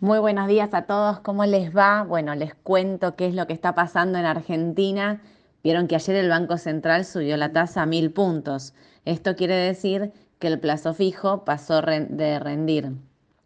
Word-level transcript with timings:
Muy 0.00 0.18
buenos 0.18 0.48
días 0.48 0.74
a 0.74 0.82
todos, 0.82 1.20
¿cómo 1.20 1.46
les 1.46 1.74
va? 1.74 2.02
Bueno, 2.02 2.34
les 2.34 2.54
cuento 2.54 3.14
qué 3.14 3.28
es 3.28 3.34
lo 3.34 3.46
que 3.46 3.52
está 3.52 3.74
pasando 3.74 4.18
en 4.18 4.26
Argentina. 4.26 5.22
Vieron 5.62 5.86
que 5.86 5.94
ayer 5.94 6.16
el 6.16 6.28
Banco 6.28 6.58
Central 6.58 7.04
subió 7.04 7.36
la 7.36 7.52
tasa 7.52 7.82
a 7.82 7.86
mil 7.86 8.10
puntos. 8.12 8.74
Esto 9.04 9.36
quiere 9.36 9.54
decir 9.54 10.12
que 10.40 10.48
el 10.48 10.58
plazo 10.58 10.94
fijo 10.94 11.44
pasó 11.44 11.80
de 11.80 12.38
rendir 12.40 12.92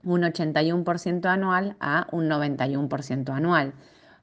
un 0.02 0.22
81% 0.22 1.26
anual 1.26 1.76
a 1.80 2.08
un 2.12 2.28
91% 2.28 3.30
anual. 3.30 3.74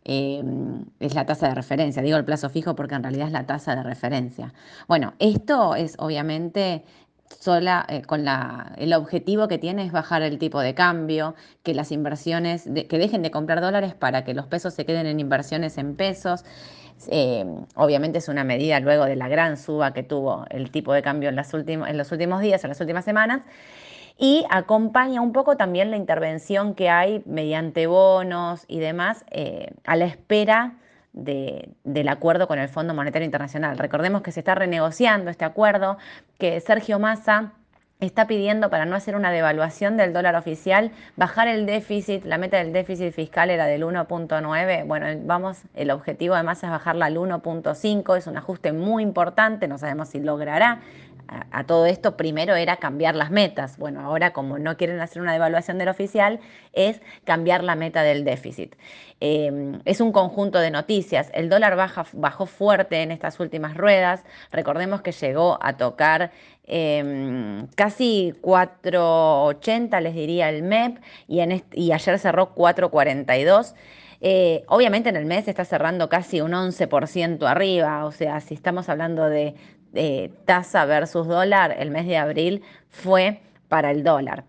Em, 0.04 0.86
es 1.00 1.16
la 1.16 1.26
tasa 1.26 1.48
de 1.48 1.56
referencia, 1.56 2.02
digo 2.02 2.18
el 2.18 2.26
plazo 2.26 2.50
fijo 2.50 2.76
porque 2.76 2.94
en 2.96 3.04
realidad 3.04 3.28
es 3.28 3.34
la 3.34 3.46
tasa 3.46 3.76
de 3.76 3.84
referencia. 3.84 4.54
Bueno, 4.88 5.14
esto 5.20 5.76
es 5.76 5.96
obviamente 6.00 6.84
sola, 7.30 7.86
eh, 7.90 8.02
con 8.02 8.26
la, 8.26 8.74
el 8.78 8.94
objetivo 8.94 9.48
que 9.48 9.58
tiene 9.58 9.86
es 9.86 9.92
bajar 9.92 10.22
el 10.22 10.38
tipo 10.38 10.60
de 10.62 10.74
cambio, 10.74 11.36
que 11.64 11.74
las 11.74 11.92
inversiones, 11.92 12.64
que 12.64 12.98
dejen 12.98 13.22
de 13.22 13.32
comprar 13.32 13.62
dólares 13.62 13.94
para 13.94 14.24
que 14.24 14.34
los 14.34 14.48
pesos 14.48 14.74
se 14.74 14.86
queden 14.86 15.06
en 15.08 15.20
inversiones 15.20 15.78
en 15.78 15.96
pesos. 15.96 16.44
Eh, 17.10 17.46
obviamente 17.76 18.20
es 18.20 18.30
una 18.30 18.44
medida 18.44 18.80
luego 18.80 19.06
de 19.06 19.16
la 19.16 19.28
gran 19.28 19.58
suba 19.58 19.94
que 19.94 20.04
tuvo 20.04 20.46
el 20.50 20.72
tipo 20.72 20.94
de 20.94 21.02
cambio 21.02 21.30
en, 21.30 21.36
las 21.36 21.54
en 21.54 21.98
los 21.98 22.12
últimos 22.12 22.42
días, 22.42 22.64
en 22.64 22.70
las 22.70 22.80
últimas 22.80 23.06
semanas, 23.06 23.42
y 24.18 24.46
acompaña 24.50 25.22
un 25.22 25.34
poco 25.34 25.58
también 25.58 25.92
la 25.92 25.98
intervención 25.98 26.74
que 26.74 26.90
hay 26.90 27.22
mediante 27.26 27.86
bonos 27.88 28.64
y 28.68 28.80
demás 28.80 29.26
eh, 29.30 29.74
a 29.84 29.98
la 29.98 30.06
espera 30.06 30.78
del 31.16 32.08
acuerdo 32.10 32.48
con 32.48 32.60
el 32.60 32.68
Fondo 32.68 32.94
Monetario 32.94 33.26
Internacional. 33.26 33.78
Recordemos 33.78 34.22
que 34.22 34.32
se 34.32 34.42
está 34.42 34.54
renegociando 34.54 35.32
este 35.32 35.46
acuerdo, 35.46 35.98
que 36.38 36.60
Sergio 36.60 37.00
Massa 37.00 37.54
está 38.02 38.28
pidiendo 38.28 38.70
para 38.70 38.86
no 38.86 38.96
hacer 38.96 39.16
una 39.16 39.32
devaluación 39.32 39.96
del 39.96 40.12
dólar 40.12 40.36
oficial, 40.36 40.92
bajar 41.16 41.48
el 41.48 41.66
déficit, 41.66 42.26
la 42.26 42.38
meta 42.38 42.58
del 42.58 42.74
déficit 42.74 43.14
fiscal 43.14 43.50
era 43.50 43.66
del 43.66 43.84
1.9, 43.84 44.86
bueno, 44.86 45.08
vamos, 45.24 45.62
el 45.74 45.92
objetivo 45.92 46.36
además 46.36 46.62
es 46.64 46.70
bajarla 46.70 47.06
al 47.06 47.16
1.5, 47.16 48.18
es 48.18 48.28
un 48.28 48.36
ajuste 48.36 48.74
muy 48.74 49.02
importante, 49.02 49.70
no 49.70 49.78
sabemos 49.78 50.10
si 50.10 50.20
logrará 50.20 50.82
a, 51.28 51.64
todo 51.66 51.86
esto 51.86 52.18
primero 52.18 52.56
era 52.56 52.78
cambiar 52.78 53.16
las 53.16 53.32
metas. 53.32 53.78
Bueno, 53.78 54.02
ahora 54.02 54.34
como 54.34 54.60
no 54.60 54.78
quieren 54.78 55.00
hacer 55.00 55.22
una 55.22 55.34
devaluación 55.34 55.78
del 55.78 55.90
oficial, 55.90 56.40
es 56.74 57.02
cambiar 57.24 57.64
la 57.64 57.76
meta 57.76 58.04
del 58.04 58.24
déficit. 58.24 58.76
Em, 59.20 59.82
es 59.86 60.02
un 60.02 60.12
conjunto 60.12 60.60
de 60.60 60.72
noticias. 60.72 61.30
El 61.34 61.50
dólar 61.50 61.76
baja, 61.76 62.06
bajó 62.14 62.46
fuerte 62.46 63.02
en 63.02 63.12
estas 63.12 63.40
últimas 63.40 63.76
ruedas. 63.76 64.24
Recordemos 64.52 65.02
que 65.02 65.12
llegó 65.12 65.58
a 65.62 65.78
tocar 65.78 66.32
em, 66.68 67.68
casi 67.76 68.34
4.80, 68.42 70.02
les 70.02 70.14
diría 70.16 70.50
el 70.50 70.64
MEP, 70.64 71.00
y, 71.28 71.40
en 71.40 71.64
y 71.74 71.92
ayer 71.92 72.20
cerró 72.20 72.54
4.42. 72.56 73.74
Eh, 74.22 74.64
obviamente 74.70 75.10
en 75.10 75.18
el 75.18 75.26
mes 75.26 75.48
está 75.48 75.66
cerrando 75.66 76.10
casi 76.10 76.42
un 76.42 76.54
11% 76.54 77.48
arriba, 77.48 78.06
o 78.06 78.12
sea, 78.12 78.40
si 78.40 78.54
estamos 78.54 78.90
hablando 78.90 79.26
de, 79.30 79.56
tasa 80.46 80.86
versus 80.86 81.28
dólar, 81.28 81.76
el 81.80 81.92
mes 81.92 82.06
de 82.08 82.18
abril 82.18 82.64
fue 82.90 83.42
para 83.68 83.92
el 83.92 84.04
dólar. 84.04 84.44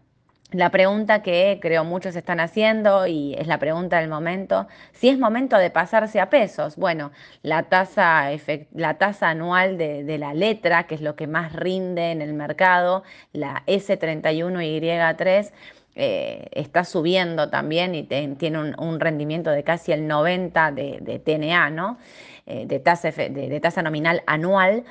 La 0.52 0.70
pregunta 0.70 1.22
que 1.22 1.58
creo 1.60 1.84
muchos 1.84 2.14
están 2.14 2.38
haciendo 2.38 3.08
y 3.08 3.34
es 3.34 3.48
la 3.48 3.58
pregunta 3.58 3.98
del 3.98 4.08
momento, 4.08 4.68
si 4.92 5.08
es 5.08 5.18
momento 5.18 5.58
de 5.58 5.70
pasarse 5.70 6.20
a 6.20 6.30
pesos. 6.30 6.76
Bueno, 6.76 7.10
la 7.42 7.64
tasa, 7.64 8.28
la 8.72 8.94
tasa 8.94 9.30
anual 9.30 9.76
de, 9.76 10.18
la 10.18 10.34
letra, 10.34 10.86
que 10.86 10.94
es 10.94 11.00
lo 11.00 11.16
que 11.16 11.26
más 11.26 11.52
rinde 11.52 12.12
en 12.12 12.22
el 12.22 12.32
mercado, 12.32 13.02
la 13.32 13.64
S31Y3, 13.66 15.50
eh, 15.96 16.48
está 16.52 16.84
subiendo 16.84 17.50
también 17.50 17.96
y 17.96 18.04
tiene 18.04 18.74
un, 18.78 19.00
rendimiento 19.00 19.50
de 19.50 19.64
casi 19.64 19.90
el 19.90 20.06
90 20.06 20.70
de, 20.70 21.20
TNA, 21.24 21.70
¿no? 21.70 21.98
Eh, 22.46 22.66
de, 22.66 22.78
tasa, 22.78 23.10
de 23.10 23.60
tasa 23.60 23.82
nominal 23.82 24.22
anual. 24.26 24.84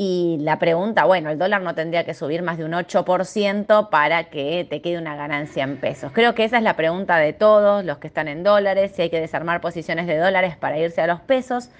Y 0.00 0.38
la 0.42 0.60
pregunta, 0.60 1.06
bueno, 1.06 1.28
el 1.28 1.40
dólar 1.40 1.60
no 1.62 1.74
tendría 1.74 2.04
que 2.04 2.14
subir 2.14 2.42
más 2.42 2.56
de 2.56 2.64
un 2.64 2.70
8% 2.70 3.90
para 3.90 4.30
que 4.30 4.64
te 4.70 4.80
quede 4.80 4.96
una 4.96 5.16
ganancia 5.16 5.64
en 5.64 5.76
pesos. 5.76 6.12
Creo 6.12 6.36
que 6.36 6.44
esa 6.44 6.58
es 6.58 6.62
la 6.62 6.76
pregunta 6.76 7.16
de 7.16 7.32
todos 7.32 7.84
los 7.84 7.98
que 7.98 8.06
están 8.06 8.28
en 8.28 8.44
dólares, 8.44 8.92
si 8.94 9.02
hay 9.02 9.10
que 9.10 9.20
desarmar 9.20 9.60
posiciones 9.60 10.06
de 10.06 10.16
dólares 10.16 10.56
para 10.56 10.78
irse 10.78 11.00
a 11.00 11.08
los 11.08 11.18
pesos. 11.22 11.70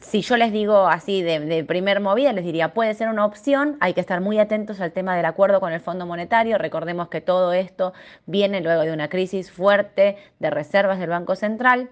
Si 0.00 0.22
yo 0.22 0.38
les 0.38 0.52
digo 0.52 0.86
así 0.88 1.20
de, 1.20 1.64
primer 1.64 2.00
movida, 2.00 2.32
les 2.32 2.46
diría, 2.46 2.72
puede 2.72 2.94
ser 2.94 3.10
una 3.10 3.26
opción, 3.26 3.76
hay 3.80 3.92
que 3.92 4.00
estar 4.00 4.22
muy 4.22 4.38
atentos 4.38 4.80
al 4.80 4.92
tema 4.92 5.14
del 5.14 5.26
acuerdo 5.26 5.60
con 5.60 5.74
el 5.74 5.80
Fondo 5.80 6.06
Monetario. 6.06 6.56
Recordemos 6.56 7.08
que 7.08 7.20
todo 7.20 7.52
esto 7.52 7.92
viene 8.24 8.62
luego 8.62 8.84
de 8.84 8.92
una 8.94 9.10
crisis 9.10 9.50
fuerte 9.50 10.16
de 10.38 10.48
reservas 10.48 10.98
del 10.98 11.10
Banco 11.10 11.36
Central. 11.36 11.90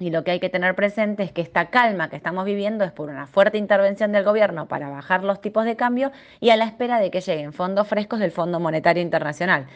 Y 0.00 0.10
lo 0.10 0.24
que 0.24 0.32
hay 0.32 0.40
que 0.40 0.48
tener 0.48 0.74
presente 0.74 1.22
es 1.22 1.30
que 1.30 1.40
esta 1.40 1.70
calma 1.70 2.10
que 2.10 2.16
estamos 2.16 2.44
viviendo 2.44 2.84
es 2.84 2.90
por 2.90 3.10
una 3.10 3.26
fuerte 3.26 3.58
intervención 3.58 4.10
del 4.10 4.24
gobierno 4.24 4.66
para 4.66 4.90
bajar 4.90 5.22
los 5.22 5.40
tipos 5.40 5.64
de 5.64 5.76
cambio 5.76 6.10
y 6.40 6.50
a 6.50 6.56
la 6.56 6.64
espera 6.64 6.98
de 6.98 7.12
que 7.12 7.20
lleguen 7.20 7.52
fondos 7.52 7.86
frescos 7.86 8.18
del 8.18 8.32
Fondo 8.32 8.58
Monetario 8.58 9.02
Internacional. 9.02 9.66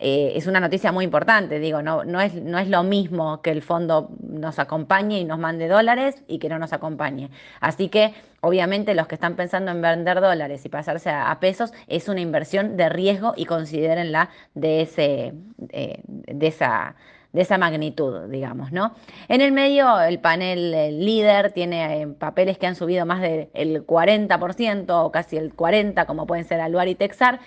Eh, 0.00 0.32
es 0.36 0.46
una 0.48 0.58
noticia 0.58 0.90
muy 0.90 1.04
importante, 1.04 1.60
digo, 1.60 1.80
no, 1.80 2.02
es 2.20 2.34
lo 2.68 2.82
mismo 2.82 3.40
que 3.42 3.52
el 3.52 3.62
fondo 3.62 4.10
nos 4.20 4.58
acompañe 4.58 5.20
y 5.20 5.24
nos 5.24 5.38
mande 5.38 5.68
dólares 5.68 6.24
y 6.26 6.40
que 6.40 6.48
no 6.48 6.58
nos 6.58 6.72
acompañe. 6.72 7.30
Así 7.60 7.88
que, 7.88 8.12
obviamente, 8.40 8.94
los 8.94 9.06
que 9.06 9.14
están 9.14 9.36
pensando 9.36 9.70
en 9.70 9.80
vender 9.80 10.20
dólares 10.20 10.64
y 10.66 10.68
pasarse 10.68 11.10
a, 11.10 11.38
pesos 11.38 11.72
es 11.86 12.08
una 12.08 12.20
inversión 12.20 12.76
de 12.76 12.88
riesgo 12.88 13.34
y 13.36 13.46
considérenla 13.46 14.30
de, 14.54 14.82
ese, 14.82 15.32
eh, 15.70 16.02
de 16.06 16.46
esa 16.48 16.96
de 17.34 17.42
esa 17.42 17.58
magnitud, 17.58 18.28
digamos, 18.30 18.72
¿no? 18.72 18.94
En 19.28 19.40
el 19.40 19.50
medio, 19.52 20.00
el 20.00 20.20
panel 20.20 21.04
líder 21.04 21.52
tiene 21.52 22.02
eh, 22.02 22.06
papeles 22.06 22.58
que 22.58 22.68
han 22.68 22.76
subido 22.76 23.04
más 23.04 23.20
del 23.20 23.50
40% 23.52 24.86
o 24.88 25.10
casi 25.10 25.36
el 25.36 25.54
40%, 25.54 26.06
como 26.06 26.26
pueden 26.26 26.44
ser 26.44 26.60
Aluar 26.60 26.86
y 26.86 26.94
Texar, 26.94 27.40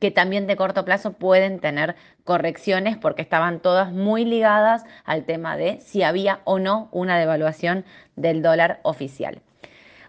que 0.00 0.10
también 0.10 0.48
de 0.48 0.56
corto 0.56 0.84
plazo 0.84 1.12
pueden 1.12 1.60
tener 1.60 1.94
correcciones 2.24 2.96
porque 2.96 3.22
estaban 3.22 3.60
todas 3.60 3.92
muy 3.92 4.24
ligadas 4.24 4.84
al 5.04 5.24
tema 5.24 5.56
de 5.56 5.80
si 5.80 6.02
había 6.02 6.40
o 6.44 6.58
no 6.58 6.88
una 6.90 7.16
devaluación 7.16 7.84
del 8.16 8.42
dólar 8.42 8.80
oficial. 8.82 9.40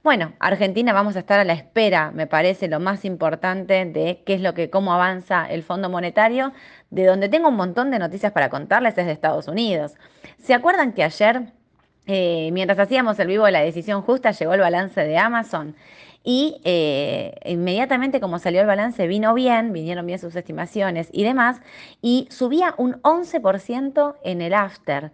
Bueno, 0.08 0.32
Argentina 0.40 0.94
vamos 0.94 1.18
a 1.18 1.20
estar 1.20 1.38
a 1.38 1.44
la 1.44 1.52
espera, 1.52 2.12
me 2.12 2.28
parece 2.28 2.70
lo 2.70 2.80
más 2.80 3.04
importante 3.04 3.84
de 3.84 4.24
qué 4.26 4.36
es 4.36 4.42
lo 4.42 4.54
que, 4.54 4.70
cómo 4.70 4.94
avanza 4.94 5.46
el 5.46 5.64
Fondo 5.64 5.90
Monetario, 5.90 6.54
de 6.90 7.06
donde 7.06 7.28
tengo 7.28 7.50
un 7.50 7.58
montón 7.58 7.92
de 7.92 8.00
noticias 8.00 8.32
para 8.32 8.50
contarles 8.50 8.98
es 8.98 9.06
de 9.06 9.12
Estados 9.12 9.50
Unidos. 9.50 9.96
¿Se 10.42 10.54
acuerdan 10.54 10.94
que 10.94 11.04
ayer, 11.04 11.52
eh, 12.06 12.52
mientras 12.54 12.80
hacíamos 12.80 13.20
el 13.20 13.28
vivo 13.28 13.44
de 13.48 13.52
la 13.52 13.60
decisión 13.60 14.02
justa, 14.02 14.32
llegó 14.32 14.54
el 14.54 14.62
balance 14.62 15.04
de 15.04 15.18
Amazon? 15.18 15.76
Y 16.24 16.62
eh, 16.64 17.36
inmediatamente 17.44 18.22
como 18.22 18.40
salió 18.40 18.62
el 18.62 18.68
balance 18.68 19.08
vino 19.08 19.34
bien, 19.34 19.74
vinieron 19.74 20.06
bien 20.06 20.20
sus 20.20 20.38
estimaciones 20.38 21.10
y 21.12 21.26
demás, 21.26 21.60
y 22.02 22.30
subía 22.32 22.76
un 22.78 23.02
11% 23.02 24.16
en 24.24 24.42
el 24.42 24.54
after. 24.54 25.12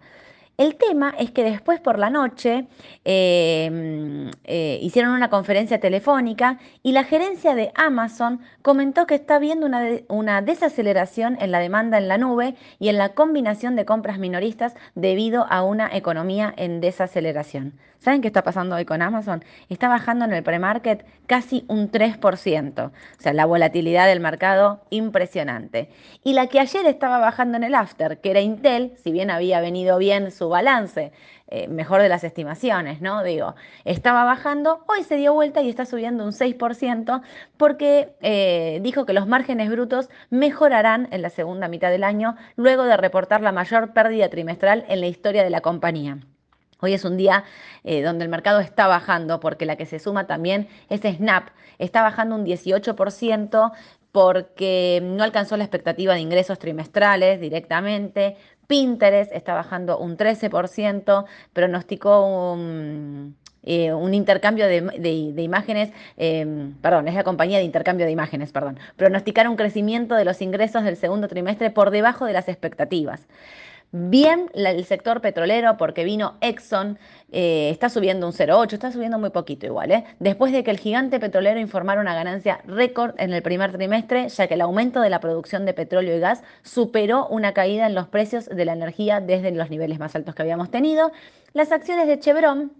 El 0.56 0.76
tema 0.76 1.12
es 1.18 1.32
que 1.32 1.42
después 1.42 1.80
por 1.80 1.98
la 1.98 2.10
noche 2.10 2.68
em, 3.04 4.30
eh, 4.44 4.78
hicieron 4.80 5.10
una 5.12 5.28
conferencia 5.28 5.80
telefónica 5.80 6.60
y 6.84 6.92
la 6.92 7.02
gerencia 7.02 7.56
de 7.56 7.72
Amazon 7.74 8.40
comentó 8.62 9.04
que 9.08 9.16
está 9.16 9.40
viendo 9.40 9.66
una, 9.66 9.82
una, 10.08 10.42
desaceleración 10.42 11.36
en 11.40 11.50
la 11.50 11.58
demanda 11.58 11.98
en 11.98 12.06
la 12.06 12.18
nube 12.18 12.54
y 12.78 12.88
en 12.88 12.98
la 12.98 13.14
combinación 13.14 13.74
de 13.74 13.84
compras 13.84 14.20
minoristas 14.20 14.76
debido 14.94 15.44
a 15.50 15.64
una 15.64 15.88
economía 15.92 16.54
en 16.56 16.80
desaceleración. 16.80 17.74
¿Saben 18.04 18.20
qué 18.20 18.28
está 18.28 18.42
pasando 18.42 18.76
hoy 18.76 18.84
con 18.84 19.00
Amazon? 19.00 19.42
Está 19.70 19.88
bajando 19.88 20.26
en 20.26 20.34
el 20.34 20.42
premarket 20.42 21.06
casi 21.26 21.64
un 21.68 21.90
3%. 21.90 22.88
O 22.88 22.92
sea, 23.18 23.32
la 23.32 23.46
volatilidad 23.46 24.06
del 24.06 24.20
mercado 24.20 24.82
impresionante. 24.90 25.88
Y 26.22 26.34
la 26.34 26.48
que 26.48 26.60
ayer 26.60 26.84
estaba 26.84 27.18
bajando 27.18 27.56
en 27.56 27.64
el 27.64 27.74
after, 27.74 28.20
que 28.20 28.32
era 28.32 28.42
Intel, 28.42 28.92
si 29.02 29.10
bien 29.10 29.30
había 29.30 29.62
venido 29.62 29.96
bien 29.96 30.32
su 30.32 30.43
balance, 30.48 31.12
eh, 31.48 31.68
mejor 31.68 32.02
de 32.02 32.08
las 32.08 32.24
estimaciones, 32.24 33.00
¿no? 33.00 33.22
Digo, 33.22 33.54
estaba 33.84 34.24
bajando, 34.24 34.84
hoy 34.86 35.04
se 35.04 35.16
dio 35.16 35.34
vuelta 35.34 35.62
y 35.62 35.68
está 35.68 35.86
subiendo 35.86 36.24
un 36.24 36.32
6% 36.32 37.22
porque 37.56 38.14
eh, 38.20 38.80
dijo 38.82 39.06
que 39.06 39.12
los 39.12 39.26
márgenes 39.26 39.70
brutos 39.70 40.08
mejorarán 40.30 41.08
en 41.10 41.22
la 41.22 41.30
segunda 41.30 41.68
mitad 41.68 41.90
del 41.90 42.04
año 42.04 42.36
luego 42.56 42.84
de 42.84 42.96
reportar 42.96 43.40
la 43.40 43.52
mayor 43.52 43.92
pérdida 43.92 44.28
trimestral 44.28 44.84
en 44.88 45.00
la 45.00 45.06
historia 45.06 45.44
de 45.44 45.50
la 45.50 45.60
compañía. 45.60 46.18
Hoy 46.80 46.92
es 46.92 47.04
un 47.04 47.16
día 47.16 47.44
eh, 47.82 48.02
donde 48.02 48.24
el 48.24 48.30
mercado 48.30 48.60
está 48.60 48.86
bajando 48.86 49.40
porque 49.40 49.64
la 49.64 49.76
que 49.76 49.86
se 49.86 49.98
suma 49.98 50.26
también 50.26 50.68
es 50.90 51.00
Snap. 51.00 51.48
Está 51.78 52.02
bajando 52.02 52.34
un 52.34 52.44
18% 52.44 53.72
porque 54.12 55.00
no 55.02 55.24
alcanzó 55.24 55.56
la 55.56 55.64
expectativa 55.64 56.14
de 56.14 56.20
ingresos 56.20 56.58
trimestrales 56.58 57.40
directamente. 57.40 58.36
Pinterest 58.66 59.32
está 59.32 59.54
bajando 59.54 59.98
un 59.98 60.16
13%, 60.16 61.24
pronosticó 61.52 62.52
un 62.52 63.36
eh, 63.66 63.94
un 63.94 64.12
intercambio 64.12 64.66
de, 64.66 65.42
imágenes, 65.42 65.90
em, 66.18 66.74
perdón, 66.82 67.08
es 67.08 67.14
la 67.14 67.24
compañía 67.24 67.58
de 67.58 67.64
intercambio 67.64 68.04
de 68.04 68.12
imágenes, 68.12 68.52
perdón, 68.52 68.78
pronosticaron 68.96 69.52
un 69.52 69.56
crecimiento 69.56 70.16
de 70.16 70.26
los 70.26 70.42
ingresos 70.42 70.84
del 70.84 70.96
segundo 70.96 71.28
trimestre 71.28 71.70
por 71.70 71.90
debajo 71.90 72.26
de 72.26 72.34
las 72.34 72.48
expectativas. 72.48 73.26
Bien 73.96 74.50
el 74.54 74.84
sector 74.86 75.20
petrolero 75.20 75.76
porque 75.76 76.02
vino 76.02 76.34
Exxon, 76.40 76.98
eh, 77.30 77.68
está 77.70 77.88
subiendo 77.88 78.26
un 78.26 78.32
0,8, 78.32 78.72
está 78.72 78.90
subiendo 78.90 79.20
muy 79.20 79.30
poquito 79.30 79.66
igual, 79.66 79.92
¿eh? 79.92 80.04
después 80.18 80.50
de 80.50 80.64
que 80.64 80.72
el 80.72 80.80
gigante 80.80 81.20
petrolero 81.20 81.60
informara 81.60 82.00
una 82.00 82.12
ganancia 82.12 82.58
récord 82.66 83.14
en 83.18 83.32
el 83.32 83.40
primer 83.40 83.70
trimestre, 83.70 84.28
ya 84.30 84.48
que 84.48 84.54
el 84.54 84.62
aumento 84.62 85.00
de 85.00 85.10
la 85.10 85.20
producción 85.20 85.64
de 85.64 85.74
petróleo 85.74 86.16
y 86.16 86.18
gas 86.18 86.42
superó 86.64 87.28
una 87.28 87.54
caída 87.54 87.86
en 87.86 87.94
los 87.94 88.08
precios 88.08 88.46
de 88.46 88.64
la 88.64 88.72
energía 88.72 89.20
desde 89.20 89.52
los 89.52 89.70
niveles 89.70 90.00
más 90.00 90.16
altos 90.16 90.34
que 90.34 90.42
habíamos 90.42 90.72
tenido. 90.72 91.12
Las 91.52 91.70
acciones 91.70 92.08
de 92.08 92.18
Chevron 92.18 92.72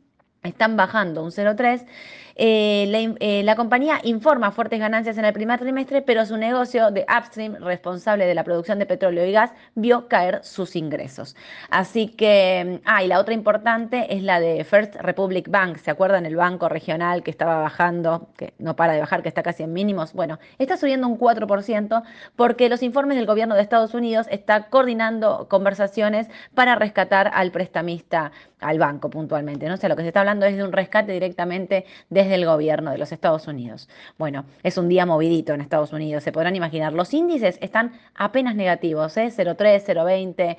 están 0.42 0.76
bajando 0.76 1.22
un 1.22 1.30
0,3 1.30 1.86
eh, 2.36 3.14
eh, 3.20 3.42
la, 3.44 3.54
compañía 3.54 4.00
informa 4.02 4.50
fuertes 4.50 4.80
ganancias 4.80 5.16
en 5.18 5.24
el 5.24 5.32
primer 5.32 5.60
trimestre, 5.60 6.02
pero 6.02 6.26
su 6.26 6.36
negocio 6.36 6.90
de 6.90 7.06
upstream, 7.08 7.56
responsable 7.60 8.26
de 8.26 8.34
la 8.34 8.42
producción 8.42 8.78
de 8.78 8.86
petróleo 8.86 9.24
y 9.24 9.32
gas, 9.32 9.52
vio 9.74 10.08
caer 10.08 10.40
sus 10.42 10.74
ingresos. 10.74 11.36
Así 11.70 12.08
que, 12.08 12.80
ah, 12.84 13.04
y 13.04 13.08
la 13.08 13.20
otra 13.20 13.34
importante 13.34 14.14
es 14.14 14.22
la 14.22 14.40
de 14.40 14.64
First 14.64 14.96
Republic 14.96 15.48
Bank. 15.48 15.76
¿Se 15.78 15.90
acuerdan 15.90 16.26
el 16.26 16.34
banco 16.34 16.68
regional 16.68 17.22
que 17.22 17.30
estaba 17.30 17.58
bajando, 17.60 18.28
que 18.36 18.54
no 18.58 18.74
para 18.74 18.94
de 18.94 19.00
bajar, 19.00 19.22
que 19.22 19.28
está 19.28 19.42
casi 19.42 19.62
en 19.62 19.72
mínimos? 19.72 20.12
Bueno, 20.12 20.38
está 20.58 20.76
subiendo 20.76 21.06
un 21.06 21.18
4% 21.18 22.02
porque 22.34 22.68
los 22.68 22.82
informes 22.82 23.16
del 23.16 23.26
gobierno 23.26 23.54
de 23.54 23.62
Estados 23.62 23.94
Unidos 23.94 24.26
está 24.30 24.68
coordinando 24.70 25.46
conversaciones 25.48 26.28
para 26.54 26.74
rescatar 26.74 27.30
al 27.32 27.52
prestamista, 27.52 28.32
al 28.60 28.78
banco 28.78 29.08
puntualmente. 29.10 29.68
¿no? 29.68 29.74
O 29.74 29.76
sea, 29.76 29.88
lo 29.88 29.96
que 29.96 30.02
se 30.02 30.08
está 30.08 30.20
hablando 30.20 30.46
es 30.46 30.56
de 30.56 30.64
un 30.64 30.72
rescate 30.72 31.12
directamente 31.12 31.84
de 32.10 32.23
desde 32.24 32.34
el 32.36 32.46
gobierno 32.46 32.90
de 32.90 32.98
los 32.98 33.12
Estados 33.12 33.46
Unidos. 33.46 33.88
Bueno, 34.18 34.44
es 34.62 34.76
un 34.76 34.88
día 34.88 35.06
movidito 35.06 35.54
en 35.54 35.60
Estados 35.60 35.92
Unidos, 35.92 36.24
se 36.24 36.32
podrán 36.32 36.56
imaginar. 36.56 36.92
Los 36.92 37.14
índices 37.14 37.58
están 37.60 37.92
apenas 38.14 38.54
negativos, 38.56 39.16
¿eh? 39.16 39.28
0,3, 39.34 39.84
0,20. 39.86 40.56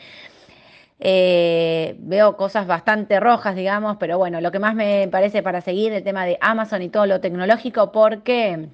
Eh, 1.00 1.96
veo 2.00 2.38
cosas 2.38 2.68
bastante 2.68 3.20
rojas, 3.20 3.56
digamos, 3.56 3.98
pero 3.98 4.18
bueno, 4.18 4.40
lo 4.40 4.52
que 4.52 4.60
más 4.60 4.76
me 4.76 5.08
parece 5.12 5.44
para 5.44 5.60
seguir 5.62 5.92
el 5.94 6.04
tema 6.04 6.26
de 6.26 6.38
Amazon 6.40 6.82
y 6.82 6.90
todo 6.90 7.06
lo 7.06 7.20
tecnológico, 7.20 7.92
porque 7.92 8.70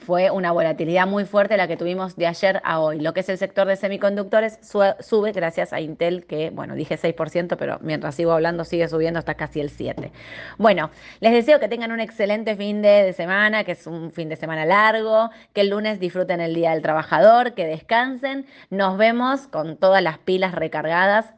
fue 0.00 0.30
una 0.30 0.50
volatilidad 0.52 1.06
muy 1.06 1.24
fuerte 1.24 1.56
la 1.56 1.68
que 1.68 1.76
tuvimos 1.76 2.16
de 2.16 2.26
ayer 2.26 2.60
a 2.64 2.80
hoy. 2.80 3.00
Lo 3.00 3.12
que 3.12 3.20
es 3.20 3.28
el 3.28 3.38
sector 3.38 3.66
de 3.68 3.76
semiconductores 3.76 4.58
sube 4.62 5.32
gracias 5.32 5.72
a 5.72 5.80
Intel, 5.80 6.26
que, 6.26 6.50
bueno, 6.50 6.74
dije 6.74 6.98
6%, 6.98 7.56
pero 7.56 7.78
mientras 7.82 8.14
sigo 8.14 8.32
hablando 8.32 8.64
sigue 8.64 8.88
subiendo 8.88 9.18
hasta 9.18 9.34
casi 9.34 9.60
el 9.60 9.70
7%. 9.70 10.10
Bueno, 10.58 10.90
les 11.20 11.32
deseo 11.32 11.60
que 11.60 11.68
tengan 11.68 11.92
un 11.92 12.00
excelente 12.00 12.56
fin 12.56 12.82
de, 12.82 13.12
semana, 13.12 13.64
que 13.64 13.72
es 13.72 13.86
un 13.86 14.10
fin 14.10 14.28
de 14.28 14.36
semana 14.36 14.64
largo, 14.64 15.30
que 15.52 15.60
el 15.60 15.70
lunes 15.70 16.00
disfruten 16.00 16.40
el 16.40 16.54
Día 16.54 16.72
del 16.72 16.82
Trabajador, 16.82 17.54
que 17.54 17.66
descansen. 17.66 18.46
Nos 18.70 18.96
vemos 18.96 19.46
con 19.46 19.76
todas 19.76 20.02
las 20.02 20.18
pilas 20.18 20.54
recargadas 20.54 21.34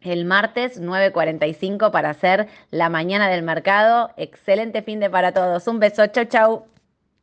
el 0.00 0.24
martes 0.24 0.80
9.45 0.80 1.90
para 1.90 2.10
hacer 2.10 2.46
la 2.70 2.88
mañana 2.90 3.28
del 3.28 3.42
mercado. 3.42 4.10
Excelente 4.16 4.82
fin 4.82 5.00
de 5.00 5.10
para 5.10 5.32
todos. 5.32 5.66
Un 5.66 5.80
beso. 5.80 6.06
Chau, 6.08 6.24
chau. 6.26 6.73